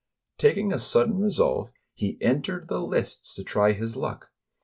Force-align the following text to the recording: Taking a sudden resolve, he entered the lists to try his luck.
Taking 0.39 0.73
a 0.73 0.79
sudden 0.79 1.19
resolve, 1.19 1.71
he 1.93 2.17
entered 2.21 2.69
the 2.69 2.81
lists 2.81 3.35
to 3.35 3.43
try 3.43 3.73
his 3.73 3.95
luck. 3.95 4.31